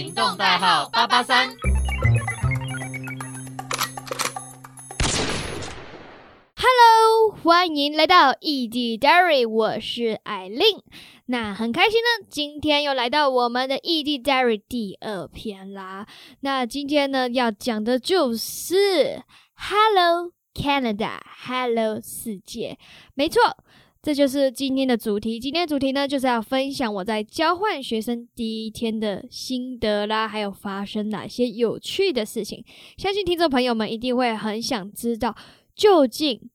[0.00, 1.50] 行动代号八八三。
[6.56, 10.62] Hello，欢迎来到异地 Diary，我是艾琳。
[11.26, 16.06] 那很开心呢，今天又来到我们的异地 Diary 第二篇啦。
[16.40, 19.22] 那今天呢，要讲的就是
[19.54, 22.78] Hello Canada，Hello 世界，
[23.12, 23.42] 没错。
[24.02, 25.38] 这就是今天的主题。
[25.38, 32.64] 今天的主题呢，就是要分享我在交换学生第一天的心得啦，还有发生哪些有趣的事情。
[32.96, 35.36] 相信听众朋友们一定会很想知道，
[35.76, 36.48] 究竟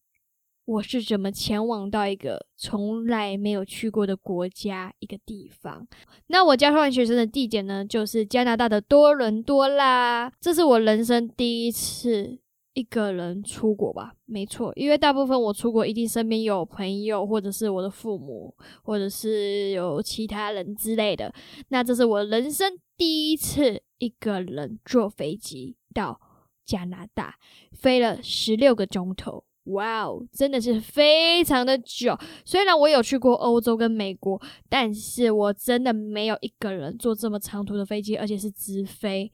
[0.66, 5.88] 我是怎么前往到一个从来没有去过的国家、一个地方。
[6.26, 10.32] 那我交换学生的地点呢，就是加拿大的多伦多啦。
[10.42, 12.40] 这是我人生第一次。
[12.76, 18.54] 一个人出国吧，没错，因为大部分我出国一定身边有朋友，或者是我的父母，
[18.84, 21.34] 或者是有其他人之类的。
[21.70, 26.20] 那这是我人生第一次一个人坐飞机到
[26.66, 27.36] 加拿大，
[27.72, 32.20] 飞了十六个钟头，哇哦，真的是非常的久。
[32.44, 39.32] 虽然我有去过欧洲跟美国，但是我真的没有一个人坐这么长途的飞机，而且是直飞，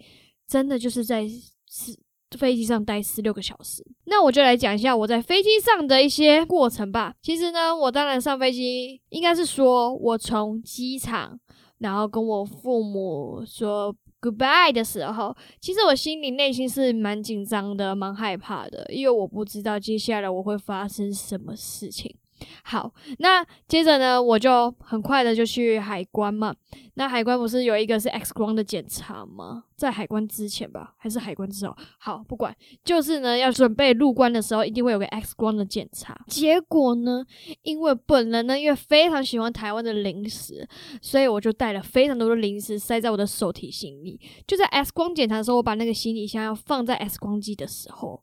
[0.47, 1.99] 真的就是在是。
[2.37, 7.13] 飞机上待十六个小时，那我就来讲一下我在飞机上的一些过程吧。
[7.21, 11.39] 其实呢，我当然上飞机，应该是说我从机场，
[11.79, 22.15] 然后跟我父母说 goodbye 的时候，其实我心里内心是蛮紧张的，蛮害怕的，因为我不知道接下来我会发生什么事情。
[22.63, 26.55] 好，那接着呢，我就很快的就去海关嘛。
[26.95, 29.63] 那海关不是有一个是 X 光的检查吗？
[29.77, 31.75] 在海关之前吧，还是海关之后？
[31.97, 36.19] 好，不管，就是呢，要准备入关的时候，一定会有个 X 光的检查。
[36.27, 37.25] 结果呢，
[37.63, 40.67] 因为本人呢，因为非常喜欢台湾的零食，
[41.01, 44.19] 所以我就带了非常多的零食塞在我的手提行李。
[44.45, 48.21] 就在 X 光检查的时候，我把那个行李箱要放在 X 光机的时候。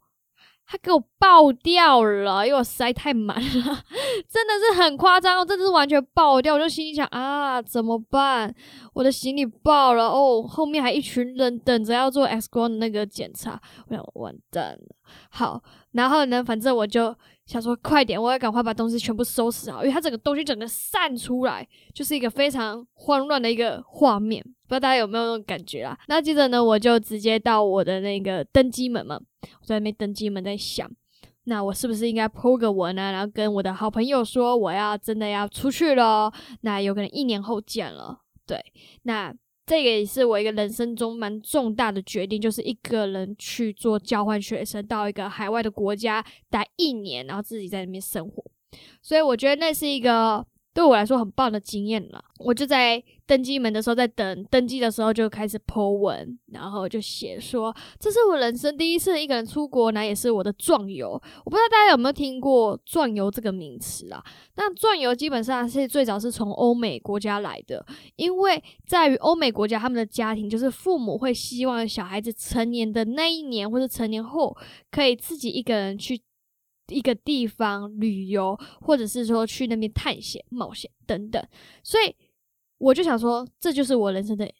[0.71, 3.43] 他给我爆掉了，因为我塞太满了，
[4.29, 6.55] 真的是很夸张，真的是完全爆掉。
[6.55, 8.55] 我就心里想啊，怎么办？
[8.93, 14.95] 我的行李爆了哦，后面还一群人等着要做 X 光的那个检查，我想完蛋了。
[15.31, 15.63] 好，
[15.93, 17.15] 然后呢，反正我就。
[17.49, 25.99] 想说快点，我要赶快把东西全部收拾好，因为它整个东西整个散出来，就是一个非常慌乱的一个画面，不知道大家有没有那种感觉啦？
[26.09, 29.19] 那接着呢，我就直接到我的那个登机门嘛，
[29.63, 30.87] 我在那边登机门在想，
[31.45, 38.63] 那我是不是应该 po 个文啊，然后跟我的好朋友说我要真的要出去了，那有可能一年后见了，对，
[39.05, 39.35] 那。
[39.69, 48.43] 这个也是我一个人生中蛮重大的决定，就是一个人去做交换学生，到一个海外的国家待一年，然后自己在那边生活。
[49.03, 50.47] 所以我觉得那是一个。
[50.79, 61.21] 对我来说很棒的经验了，我就在登机门的时候，在等登机的时候就开始 po 文，然后就写说这是我人生第一次一个人出国，那也是我的壮游。
[61.45, 64.23] 我不知道大家有没有听过壮游这个名词啊？
[64.55, 67.85] 那壮游基本上是最早是从欧美国家来的，
[68.15, 74.57] 因为在于欧美国家，他们的家庭就是父母会希望小孩子成年的那一年或者成年后，
[74.93, 76.23] 可以自己一个人去。
[76.89, 81.43] 一个地方旅游，或者是说去那边探险、冒险等等，
[81.83, 82.15] 所以
[82.79, 84.51] 我就想说，这就是我人生的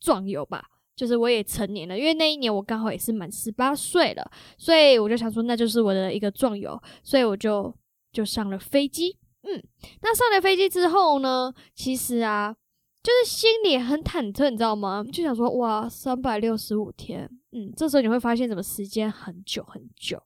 [0.00, 0.64] 壮游吧。
[0.96, 7.74] 就是我也成年了，因为那一年我刚好也是满十八岁了，所以我就想说，那就是我的一个壮游，所以我就
[8.12, 9.18] 就上了飞机。
[9.42, 9.60] 嗯，
[10.02, 12.54] 那上了飞机之后呢，其实啊。
[13.04, 15.04] 就是心里很忐忑，你知道吗？
[15.12, 20.18] 就想说哇，三百六十五天，嗯，这时候你会发现怎么时间很久很久，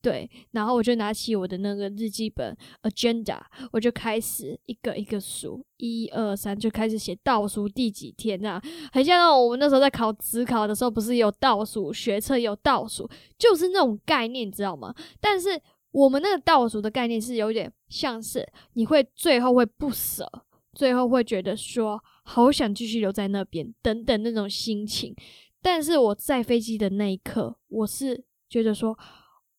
[0.00, 0.30] 对。
[0.52, 3.38] 然后我就拿起我的那个日记本 agenda，
[3.70, 8.58] 我就开始一个一个数，一二三，就开始写倒数第几天，啊
[8.90, 13.06] 很像那种我们那时候在考职考的时候，不是有倒数，学测有倒数，
[13.36, 14.94] 就是那种概念，你知道吗？
[15.20, 15.60] 但是
[15.90, 20.26] 我们那个倒数的概念是有点像是你会最后会不舍，
[20.72, 22.02] 最后会觉得说。
[22.22, 25.14] 好想继续留在那边，等等那种心情。
[25.60, 28.98] 但是我在飞机的那一刻，我是觉得说，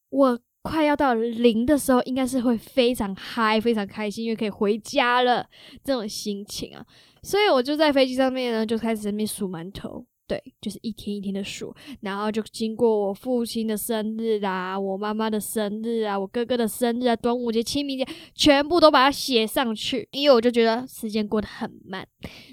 [0.10, 5.48] 我快要到零的时候，应该是会非常嗨、非常开心，因为可以回家了
[5.84, 6.86] 这种心情啊。
[7.22, 10.06] 所以我就在飞机上面呢，就开始在那边数馒头。
[10.26, 22.08] 对，就是一天一天的数，然后就经过我父亲的生日啊，我妈妈的生日啊，我哥哥的生日啊，端午节、清明节，全部都把它写上去，因为我就觉得时间过得很慢。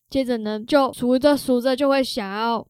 [0.09, 2.67] 接着呢，就数着数着就会想要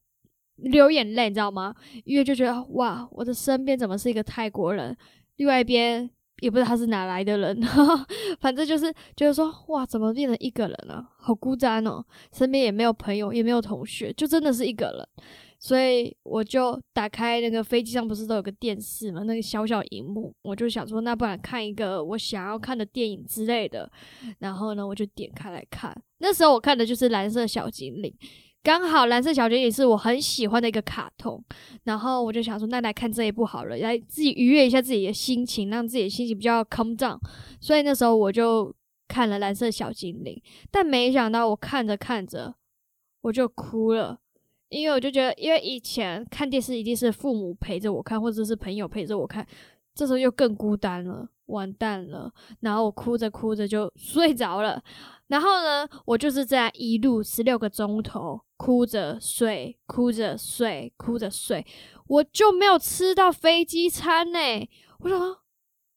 [0.56, 1.74] 流眼泪，你知道吗？
[2.04, 4.94] 因为就觉得哇，我的身边怎么是一个泰国人，
[5.36, 7.60] 另外一边也不知道他是哪来的人，
[8.40, 11.06] 反正就是就是说，哇，怎么变成一个人了？
[11.18, 15.26] 好孤单哦，身边也没有朋友，也没有同学，就真的是一个人。
[15.62, 23.90] 所以我就打开那个飞机上不是都有个电视嘛，那个小小荧幕，我就想说，那不然看一个我想要看的电影之类的。
[24.38, 25.94] 然后呢，我就点开来看。
[26.16, 28.10] 那时候我看的就是《蓝色小精灵》，
[28.62, 31.42] 刚好《蓝色小精灵》是我很喜欢的一个卡通。
[31.84, 37.18] 然后我就想说，那来看这一部好了，来自己愉悦一下自己的心情，让自己的心情比较 calm down。
[37.60, 38.74] 所以那时候我就
[39.08, 40.34] 看了《蓝色小精灵》，
[40.70, 42.54] 但没想到我看着看着
[43.22, 44.18] 我就哭了。
[44.68, 49.44] 因为我就觉得，因为以前看电视一定是父母陪着我看，或者是朋友陪着我看，
[49.94, 52.32] 这时候又更孤单了，完蛋了。
[52.60, 54.80] 然后我哭着哭着就睡着了。
[55.30, 61.64] 然后呢，我就是这样一路十六个钟头哭着睡，哭着睡，哭着睡，
[62.08, 64.38] 我就没有吃到飞机餐呢。
[64.98, 65.38] 我说，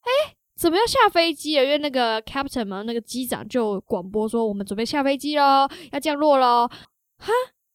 [0.02, 1.64] 哎，怎么要下飞机了？
[1.64, 6.70] 因为那个 captain 嘛，那个机长就广播说，我们准备下飞机喽，要降落喽。
[7.18, 7.32] 哈，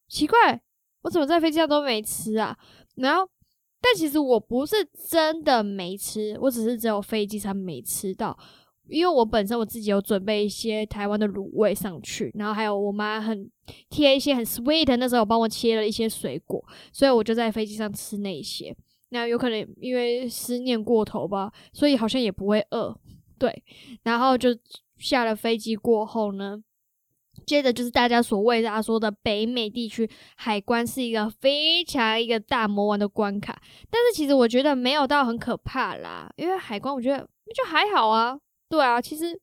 [0.07, 0.61] 奇怪。
[1.01, 2.57] 我怎么在飞机上都没吃啊？
[2.95, 3.29] 然后，
[3.79, 4.75] 但其实我不是
[5.09, 8.37] 真的没吃，我只是只有飞机餐没吃到，
[8.89, 13.49] 因为我本身我自己有准备一些台湾的卤味上去，然后还有我妈很
[13.89, 18.75] 贴一些很 sweet，那时候帮我切了一些水果，所以我就在飞机上吃那些。
[19.09, 22.95] 那有可能因为思念过头吧，所以好像也不会饿。
[23.37, 23.63] 对，
[24.03, 24.49] 然后就
[24.97, 26.61] 下了飞机过后呢。
[27.45, 33.59] 接着就是大家所谓大家说的北美地区海关是一个非常一个大魔王的关卡，
[33.89, 37.17] 但是其实我觉得没有到很可怕啦，因为海关我觉得
[37.55, 38.37] 就还好啊，
[38.69, 39.39] 对啊，其实。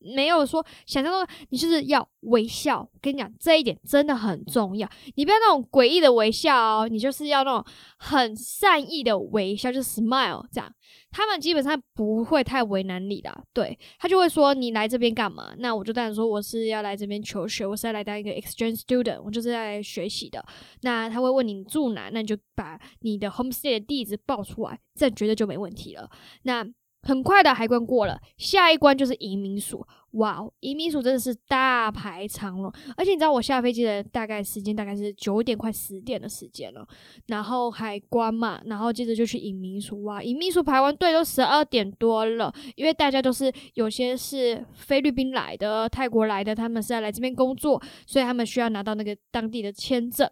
[0.00, 2.82] 没有说想象中，你就是要微笑。
[2.82, 4.88] 我跟你讲，这一点真的很重要。
[5.16, 7.64] 你不要那种诡异的微笑哦，你就是要那种
[7.98, 10.72] 很善意的微笑，就是 smile 这样。
[11.10, 15.52] 他们基本上不会太为难你的，对他就会说你来这边干嘛？
[15.58, 20.40] 那我就当然说我是要来这边求学，我是要来当一个 exchange student，我就是来学习的。
[20.82, 26.08] 那他会问你住哪，那你就把你的 homestay 的地址报出来，这绝对就没问题了。
[26.44, 26.64] 那。
[27.02, 29.86] 很快的海关过了，下一关就是移民署。
[30.12, 36.86] 哇，移民署真的是大排长龙，而且你知道我下飞机的大概时间大概是九点快十点的时间了。
[37.26, 40.02] 然后海关嘛，然后接着就去移民署。
[40.04, 50.28] 哇，移民署排完队都十二点多了，因为大家都是有些是菲律宾来的、泰国来的，他们是要来这边工作，所以他们需要拿到那个当地的签证。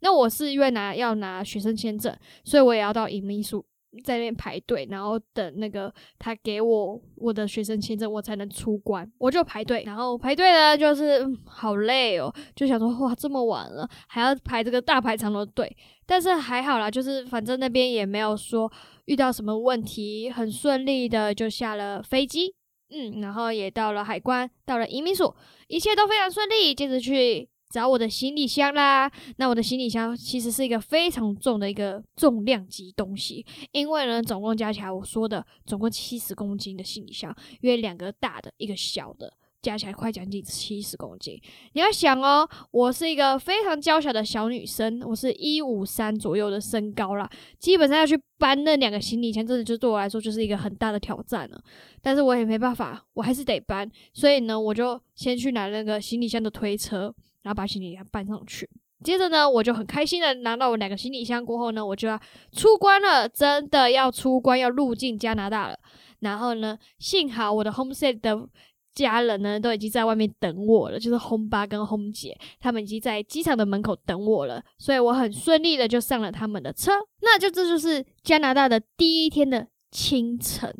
[0.00, 3.64] 那我是因为拿要拿学生签证，所以我也要到移民署。
[4.04, 9.10] 在那边排队，然后等那个他给我我的学生签证，我才能出关。
[9.18, 18.72] 我就排队，然后排队呢，就是好累哦，就想说哇，这么晚了还要排这个大排长龙队，但是还好啦，就是反正那边也没有说
[19.04, 22.54] 遇到什么问题，很顺利的就下了飞机，
[22.90, 25.34] 嗯，然后也到了海关，到了移民署，
[25.68, 27.51] 一切都非常顺利，接着去。
[27.72, 39.32] 找我的行李箱啦，那我的行李箱其实是一个非常重的一个重量级东西，因为呢，总共加起来我说的总共七十公斤的行李箱，约两个大的，一个小的，
[39.62, 41.40] 加起来快将近七十公斤。
[41.72, 47.26] 你要想哦，我是一个非常娇小的小女生，我是一五三左右的身高啦，
[47.58, 51.58] 基本上要去搬那两个行李箱，真的就对我来说就是一个很大的挑战了。
[52.02, 57.14] 但是我也没办法，我还是得搬，所以呢，我就先去拿那个行李箱的推车。
[57.42, 58.68] 然后把行李箱搬上去，
[59.04, 62.20] 接着呢，我就很开心的拿到我两个行李箱过后呢，我就要
[62.52, 65.78] 出关了，真的要出关，要入境加拿大了。
[66.20, 68.48] 然后呢，幸好我的 homestay 的
[68.94, 76.92] 家人呢都已经在外面等我了，就是 hom 爸跟 hom 姐，他们已经在机场的门口等我了，所以我很顺利的就上了他们的车。
[77.22, 80.72] 那就这就是加拿大的第一天的清晨。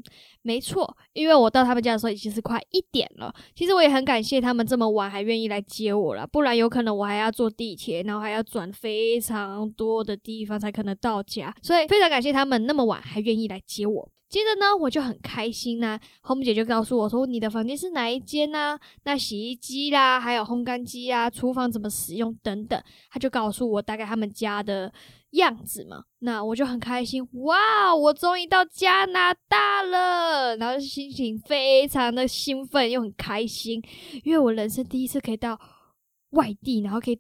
[0.43, 3.33] 没错，因为我到他们家的时候已经是快一点了。
[3.55, 11.55] 其实我也很感谢他们这么晚还愿意来接我了，不然有可能我还要坐地铁，然后还要转非常多的地方才可能到家。
[11.63, 14.11] 所以非常感谢他们那么晚还愿意来接我。
[14.29, 18.79] 接着呢，我就很开心呐，home 姐就告诉我说：“你的房间是哪一间呢？
[19.05, 22.83] 那洗衣机啦，还有烘干机啊，厨房怎么使用等等。”
[23.13, 24.91] 他就告诉我大概他们家的
[25.33, 26.05] 样子嘛。
[26.21, 33.83] 那我就很开心，哇，我终于到加拿大了，然后心情非常的兴奋又很开心，
[34.25, 35.61] 因为我人生第一次可以到
[36.31, 37.19] 外地，然后可以。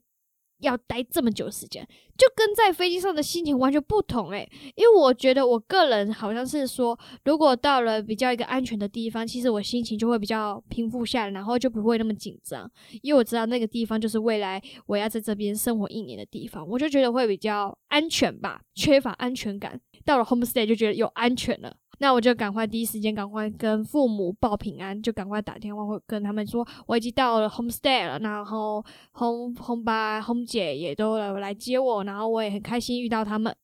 [0.62, 1.84] 要待这么久时间，
[2.16, 12.70] 就跟在飞机上的心情完全不同诶，因为我觉得我个人好像是说，如果到了比较一个安全的地方，其实我心情就会比较平复下来，然后就不会那么紧张，
[13.02, 19.80] 因为我知道那个地方就是未来我要在这边生活一年的地方，我就觉得会比较安全吧，缺乏安全感。
[20.04, 21.76] 到了 homestay 就觉得有安全了。
[22.02, 33.54] 那我就赶快第一时间赶快跟父母报平安，就赶快打电话会跟他们说我已经到了 homestay 了，然后 home home 爸 home 姐也都来接我，然后我也很开心遇到他们。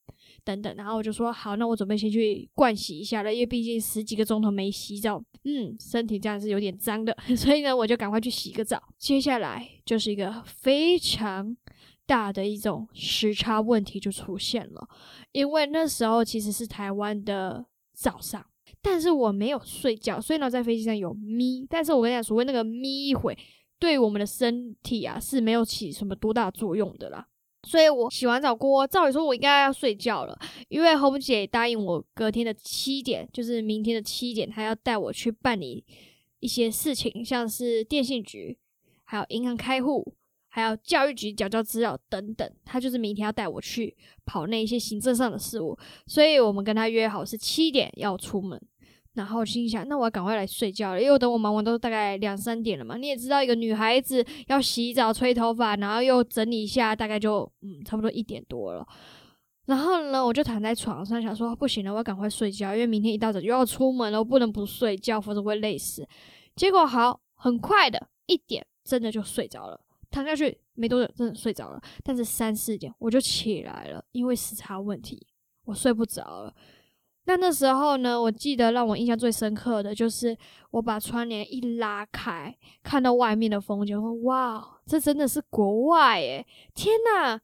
[0.44, 8.80] 等等，然后我就说好，那我准备先去盥洗一下了，因为毕竟十几个钟头没洗澡，嗯，身体这样是有点脏的， 所以呢，我就赶快去洗个澡。
[8.98, 11.54] 接下来就是一个非常
[12.06, 14.88] 大的一种时差问题就出现了，
[15.32, 17.66] 因为那时候其实是台湾的
[18.00, 18.46] 早上，
[18.80, 23.36] 但是我没有睡觉，所以呢，在飞机上有眯，但是我跟你讲，所谓那个眯一会，
[23.80, 27.26] 对我们的身体啊是没有起什么多大作用的啦。
[27.64, 30.38] 所以我洗完澡过，照理说我应该要睡觉了，
[30.68, 35.84] 因为红姐答应我隔天的七点，就是明天的七点，她要带我去办理
[36.38, 38.56] 一些事情，像是电信局、
[39.02, 40.14] 还有银行开户、
[40.58, 48.60] 还有教育局缴交资料等等，他就是明天要带我去跑那一些行政上的事务，所以我们跟他约好是七点要出门。
[49.14, 52.96] 然后心想，那我要赶快来睡觉了，因为等我忙完都大概两三点了嘛。
[52.96, 58.86] 你也知道，一个女孩子要洗澡、吹头发，然后又整理一下，大概就嗯，差不多一点多了。
[59.66, 66.06] 然后呢，我就躺在床上想说，不行了，我要赶快睡觉，因为明天一大早就要出门了，我不能不睡觉，否则会累死。
[66.54, 71.80] 结果好，很快的一点，真的就睡着了，躺下去没多久，真的睡着了。
[72.02, 75.26] 但是三四点我就起来了，因为时差问题，
[75.64, 76.54] 我睡不着了。
[77.24, 80.34] 那那时候呢，我记得让我印象最深刻的就是
[80.70, 86.46] 我把窗帘一拉开，看到外面的风景，说：“哇，这真的是国外诶！
[86.74, 87.38] 天呐，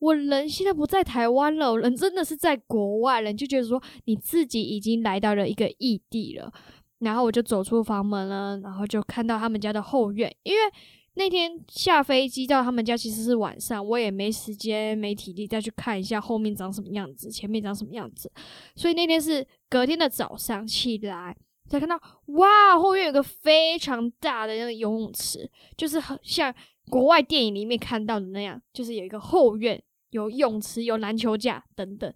[0.00, 6.52] 我人现在不在台湾了，人真的是在国外了。”就觉得说你自己已经来到了一个异地了。
[6.98, 10.60] 然后我就走出房门了，然后就看到他们家的后院，因为。
[11.16, 18.30] 那天下飞机到他们家其实是晚上，我也没时间、没体力再去看一下后面长什么样子，前面长什么样子。
[18.74, 21.36] 所以那天是隔天的早上起来
[21.68, 21.94] 才看到，
[22.26, 26.52] 哇，后院有个非常大的那个游泳池，就是很像
[26.90, 29.80] 国外电影里面看到的那样，就是有一个后院，
[30.10, 32.12] 有泳池、有篮球架等等，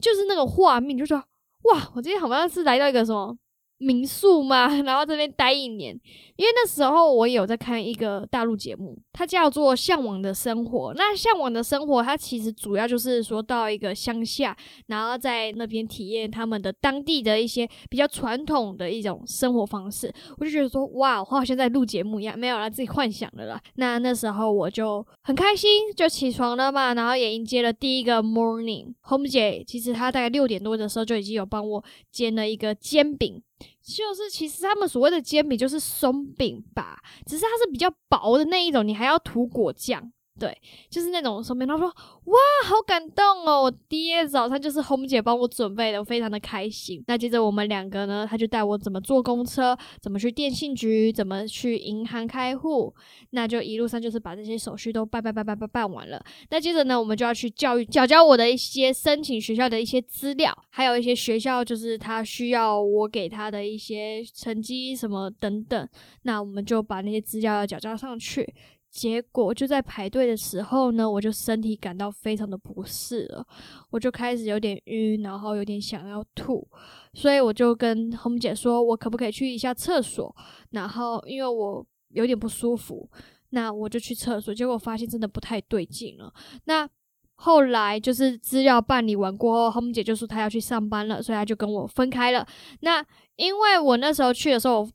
[0.00, 1.22] 就是那个画面，就说
[1.62, 3.38] 哇，我今天好像是来到一个什么。
[3.80, 4.68] 民宿吗？
[4.84, 5.98] 然后这边待一年，
[6.36, 10.92] 因为那时候我有在看一个大陆节目，它叫做《向往的生活》。
[10.94, 14.54] 那《向往的生活》它其实主要就是说到一个乡下，
[14.88, 20.12] 然后在那边体验他们的当地的一些比较传统的一种生活方式。
[20.36, 23.58] 我就觉得说，哇，我好像在录节目一样，没有了自己幻想的了。
[23.76, 28.92] 那那时候我就很开心，就起床了嘛，然后也迎接了第一个 morning。
[29.08, 31.82] Home 姐其实她大概六点多的时候就已经有帮我
[32.12, 33.42] 煎了一个煎饼。
[33.82, 40.12] 就是其实他们所谓的煎饼就是松饼吧，只是它是比较薄的那一种，你还要涂果酱。
[40.40, 40.56] 对，
[40.88, 43.64] 就是那种说明，他说哇，好感动哦！
[43.64, 47.04] 我第一早餐就是红姐帮我准备的，我非常的开心。
[47.06, 52.94] 那接着我们两个呢，他就带我怎么坐公车，怎么去电信局，怎么去银行开户，
[53.32, 56.24] 那就一路上就是把这些手续都办办办办办办完了。
[56.48, 65.86] 那接着呢，我们就要去教育教教我的一些申请学校的一些资料，还有一些学校就是他需要我给他的一些成绩什么等等。
[66.22, 68.54] 那我们就把那些资料要交交上去。
[68.90, 73.46] 结果就在排队的时候呢，我就身体感到非常的不适了，
[73.90, 76.66] 我就开始有点晕，然后有点想要吐，
[77.14, 80.34] 所以我就跟红姐说，我可不可以去一下厕所？
[80.70, 83.08] 然后因为我有点不舒服，
[83.50, 86.34] 那我就去厕所，结果发现真的不太对劲了。
[86.64, 86.88] 那
[87.36, 92.44] 后来就是资料办理完过后，红姐就说她要去上班了，所以她就跟我分开了。
[92.80, 93.04] 那
[93.36, 94.88] 因为我那时候去的时候。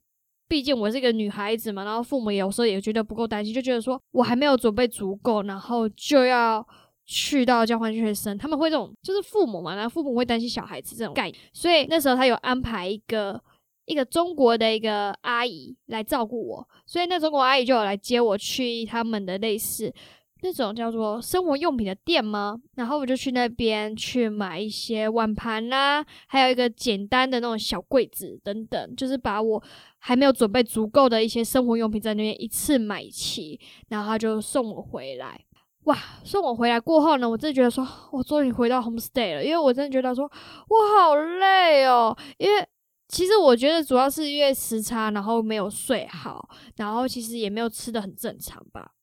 [0.48, 6.66] 毕竟我是一个女孩子嘛，然后父母有时候也觉得不够担心，就觉得说我还没有准备足够，然后就要
[7.06, 13.42] 去到交换学生，他们会这种就是父母嘛，然后父母会担心小孩子这种概念，所以那时候他有安排一个
[13.86, 19.94] 一个中国的一个阿姨来照顾我，所以那中国阿姨就有来接我去他们的类似。
[20.46, 22.56] 那种叫做生活用品的店吗？
[22.76, 29.64] 然后我就去那边去买一些碗盘啦，还有一个简单的那种小柜子等等，就是把我
[29.98, 33.60] 还没有准备足够的一些生活用品在那边一次买齐，
[33.90, 35.42] 然后他就送我回来。
[35.86, 40.24] 哇，送我回来过后呢，我真的觉得说，我终于回到 home stay 了，因为我真的觉得说，
[40.70, 42.68] 我好累哦，因为
[43.08, 48.94] 其实我觉得主要是因为时差，然后没有睡好，然后其实也没有吃的很正常吧。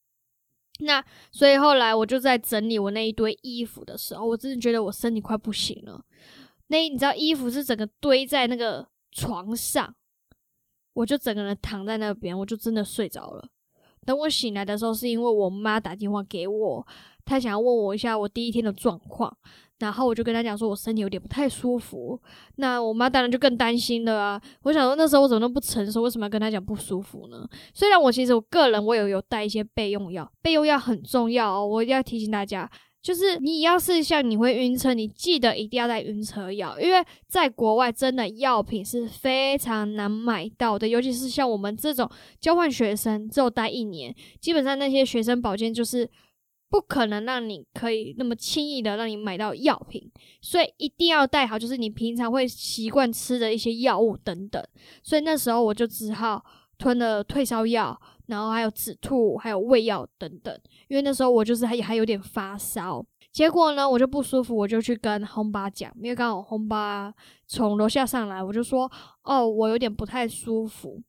[0.83, 6.05] 那所以后来我就在整理我那一堆衣服的时候，我真的觉得我身体快不行了。
[6.69, 9.95] 那你知道衣服是整个堆在那个床上，
[10.95, 13.49] 我就整个人躺在那边，我就真的睡着了。
[14.05, 16.87] 等我醒来的时候，是因为我妈打电话给我，
[17.25, 19.37] 她想要问我一下我第一天的状况。
[19.79, 22.21] 然后我就跟她讲说，我身体有点不太舒服。
[22.57, 24.41] 那我妈当然就更担心了啊！
[24.63, 27.45] 我想说那时候我怎么都不成熟，为什么要跟她讲不舒服呢？
[27.75, 32.71] 虽然我其实我个人我也有带一些备用药，备用药很重要哦，我一定要提醒大家。
[33.03, 42.09] 就是你要是像你会晕车，你记得一定要带晕车药，因为在国外真的药品是非常难买到的，尤其是像我们这种
[42.41, 46.09] 交换学生，只有待一年，基本上那些学生保健就是
[46.71, 50.09] 不可能让你可以那么轻易的让你买到药品，
[50.41, 54.65] 所以一定要带好，就是你平常会习惯吃的一些药物等等。
[55.03, 56.45] 所以那时候我就只好
[56.79, 58.01] 吞了退烧药。
[58.27, 67.13] 然后还有止吐，还有胃药等等，因为那时候我就是还还有点发烧，结果呢我就不舒服，我就去跟轰巴讲，因为刚好轰巴
[67.47, 68.91] 从楼下上来，我就说
[69.25, 71.03] 哦我有点不太舒服，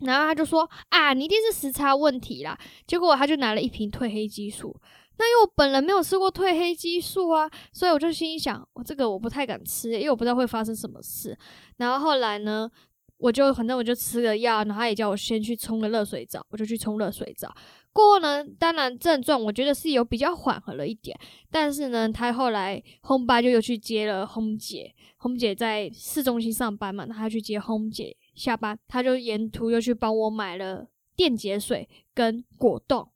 [0.00, 4.74] 然后他就说啊你一定是时差问题啦，结果他就拿了一瓶褪黑激素，
[5.18, 11.38] 那因为我本人没有吃过褪黑激素啊，所以我就心想我这个我不太敢吃，因为我不知道会发生什么事，
[11.76, 12.70] 然后后来呢。
[13.24, 17.50] 我就反正我就吃了药，然后他也叫我先去冲个热水澡，我就去冲热水澡。
[17.90, 21.18] 过后呢，当然症状我觉得是有比较缓和了一点，
[21.50, 33.08] 但是呢，他后来轰爸就又去接了轰姐，轰姐在市中心上班嘛，他去接轰姐下班，他就沿途又去帮我买了电解水跟果冻，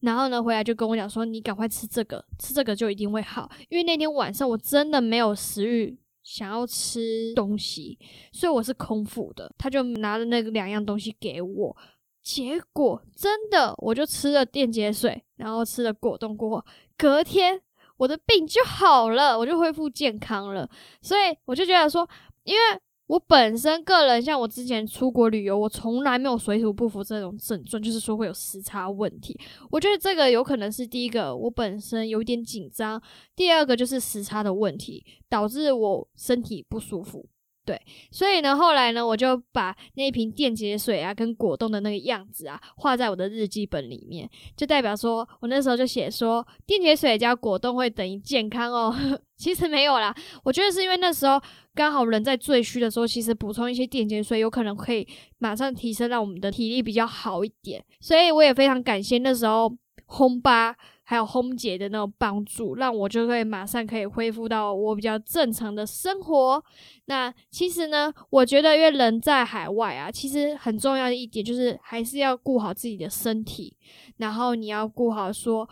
[0.00, 6.01] 然后呢回来就跟我讲说，你赶快吃这个，吃这个就一定会好，因为那天晚上我真的没有食欲。
[6.22, 7.98] 想要吃东西，
[8.32, 9.52] 所以我是空腹的。
[9.58, 11.76] 他就拿了那个两样东西给我，
[12.22, 17.60] 结果真的我就吃了电解水，然后吃了果冻过后，隔天
[17.96, 20.68] 我的病就好了，我就恢复健康了。
[21.00, 22.08] 所以我就觉得说，
[22.44, 22.60] 因为。
[23.06, 29.38] 我本身个人，像我之前出国旅游，我从来没有水土不服这种症状，就是说会有时差问题。
[29.70, 32.98] 我觉得这个有可能是第一个，我本身有点紧张；
[33.36, 37.26] 第二个就是时差的问题，导致我身体不舒服。
[37.64, 48.92] 对，所以呢，后来呢，我就把那一瓶电解水啊，跟果冻的那个样子啊，画在我的日记本里面，就代表说我那时候就写说，电解水加果冻会等于健康哦。
[49.38, 51.40] 其实没有啦，我觉得是因为那时候
[51.74, 55.06] 刚好人在最虚的时候，其实补充一些电解水，有可能可以
[55.38, 57.84] 马上提升，让我们的体力比较好一点。
[58.00, 59.72] 所以我也非常感谢那时候
[60.06, 60.76] 轰吧。
[61.12, 66.64] 还有烘姐的那种帮助，让我就会马上可以恢复到我比较正常的生活。
[67.04, 73.76] 那其实呢，我觉得因为人在海外啊，其实很重要的一点就是还是要顾好自己的身体，
[74.16, 75.68] 然后你要顾好说，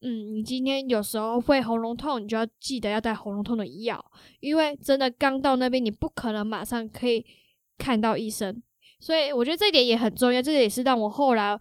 [0.00, 4.04] 嗯，你今天有时候会喉咙痛，你就要记得要带喉咙痛的药，
[4.40, 7.24] 因为真的刚到那边，你不可能马上可以
[7.78, 8.60] 看到医生，
[8.98, 11.56] 所以我觉得这点也很重要，这也是让我后来。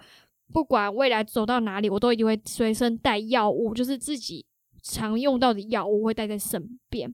[0.52, 4.46] 不管未来走到哪里，我都一定会随身带药物，就是自己
[4.84, 7.14] 常用到的药物会带在身边。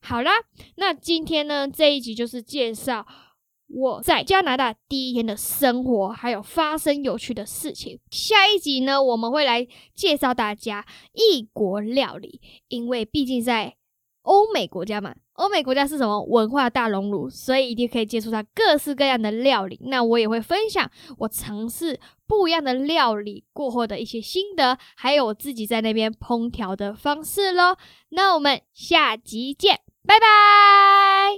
[0.00, 0.30] 好啦，
[0.76, 3.06] 那今天呢这一集就是介绍
[3.66, 7.98] 我在加拿大第一天的生活，还有发生有趣的事情。
[8.10, 13.76] 下一集呢，我们会来介绍大家异国料理，因为毕竟在
[14.22, 15.14] 欧美国家嘛。
[15.38, 19.78] 欧美国家是什么文化大熔炉，所以一定可以接触到各式各样的料理。
[19.84, 27.76] 那我也会分享我尝试不一样的料理过后的一些心得，还有我自己在那边烹调的方式喽。
[28.10, 31.18] 那我们下集见，拜拜。